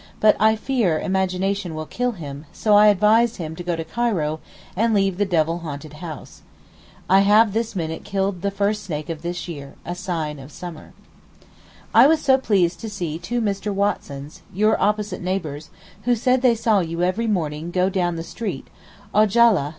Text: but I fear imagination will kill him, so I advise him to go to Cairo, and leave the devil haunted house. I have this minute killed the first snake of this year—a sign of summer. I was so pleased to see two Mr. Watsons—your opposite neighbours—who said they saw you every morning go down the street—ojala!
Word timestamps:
but 0.19 0.35
I 0.39 0.55
fear 0.55 0.97
imagination 0.97 1.75
will 1.75 1.85
kill 1.85 2.13
him, 2.13 2.45
so 2.51 2.73
I 2.73 2.87
advise 2.87 3.35
him 3.35 3.55
to 3.55 3.61
go 3.61 3.75
to 3.75 3.83
Cairo, 3.83 4.39
and 4.75 4.95
leave 4.95 5.19
the 5.19 5.27
devil 5.29 5.59
haunted 5.59 5.93
house. 6.01 6.41
I 7.07 7.19
have 7.19 7.53
this 7.53 7.75
minute 7.75 8.03
killed 8.03 8.41
the 8.41 8.49
first 8.49 8.81
snake 8.83 9.09
of 9.11 9.21
this 9.21 9.47
year—a 9.47 9.93
sign 9.93 10.39
of 10.39 10.51
summer. 10.51 10.93
I 11.93 12.07
was 12.07 12.19
so 12.19 12.39
pleased 12.39 12.79
to 12.79 12.89
see 12.89 13.19
two 13.19 13.41
Mr. 13.41 13.71
Watsons—your 13.71 14.81
opposite 14.81 15.21
neighbours—who 15.21 16.15
said 16.15 16.41
they 16.41 16.55
saw 16.55 16.79
you 16.79 17.03
every 17.03 17.27
morning 17.27 17.69
go 17.69 17.87
down 17.87 18.15
the 18.15 18.23
street—ojala! 18.23 19.69